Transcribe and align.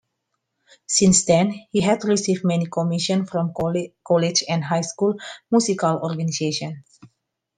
Since 0.87 1.25
then, 1.25 1.53
he 1.69 1.81
had 1.81 2.03
received 2.03 2.43
many 2.43 2.65
commissions 2.65 3.29
from 3.29 3.53
college 3.53 4.43
and 4.49 4.63
high 4.63 4.81
school 4.81 5.13
musical 5.51 5.99
organizations. 6.01 6.79